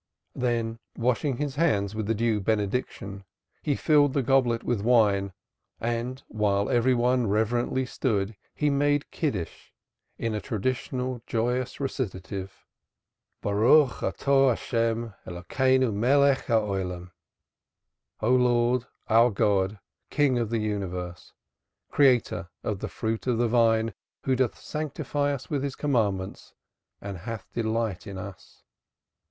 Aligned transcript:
Then, 0.33 0.79
washing 0.97 1.37
his 1.37 1.57
hands 1.57 1.93
with 1.93 2.07
the 2.07 2.15
due 2.15 2.39
benediction, 2.41 3.23
he 3.61 3.75
filled 3.75 4.13
the 4.13 4.23
goblet 4.23 4.63
with 4.63 4.81
wine, 4.81 5.31
and 5.79 6.23
while 6.27 6.71
every 6.71 6.95
one 6.95 7.27
reverently 7.27 7.85
stood 7.85 8.35
he 8.55 8.71
"made 8.71 9.11
Kiddish," 9.11 9.75
in 10.17 10.33
a 10.33 10.41
traditional 10.41 11.21
joyous 11.27 11.79
recitative"... 11.79 12.65
blessed 13.43 13.53
art 14.01 14.17
thou, 14.25 15.13
O 15.21 17.05
Lord, 18.23 18.85
our 19.07 19.29
God! 19.29 19.79
King 20.09 20.39
of 20.39 20.49
the 20.49 20.57
Universe, 20.57 21.33
Creator 21.91 22.49
of 22.63 22.79
the 22.79 22.87
fruit 22.89 23.27
of 23.27 23.37
the 23.37 23.47
vine, 23.47 23.93
who 24.23 24.35
doth 24.35 24.57
sanctify 24.59 25.31
us 25.31 25.51
with 25.51 25.61
His 25.61 25.75
commandments 25.75 26.55
and 26.99 27.17
hath 27.19 27.53
delight 27.53 28.07
in 28.07 28.17
us.... 28.17 28.63